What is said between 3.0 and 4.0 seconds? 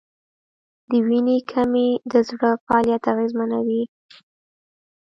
اغېزمنوي.